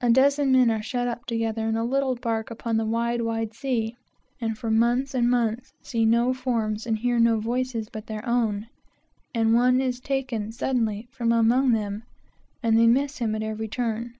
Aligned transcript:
A 0.00 0.10
dozen 0.10 0.50
men 0.50 0.72
are 0.72 0.82
shut 0.82 1.06
up 1.06 1.24
together 1.24 1.68
in 1.68 1.76
a 1.76 1.84
little 1.84 2.16
bark, 2.16 2.50
upon 2.50 2.76
the 2.78 2.84
wide, 2.84 3.20
wide 3.22 3.54
sea, 3.54 3.96
and 4.40 4.58
for 4.58 4.72
months 4.72 5.14
and 5.14 5.30
months 5.30 5.72
see 5.80 6.04
no 6.04 6.34
forms 6.34 6.84
and 6.84 6.98
hear 6.98 7.20
no 7.20 7.38
voices 7.38 7.88
but 7.88 8.08
their 8.08 8.26
own, 8.28 8.66
and 9.32 9.54
one 9.54 9.80
is 9.80 10.00
taken 10.00 10.50
suddenly 10.50 11.06
from 11.12 11.30
among 11.30 11.70
them, 11.74 12.02
and 12.60 12.76
they 12.76 12.88
miss 12.88 13.18
him 13.18 13.36
at 13.36 13.42
every 13.44 13.68
turn. 13.68 14.14